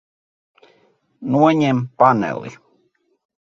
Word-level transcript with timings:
Noņem 1.35 1.83
paneli. 2.05 2.55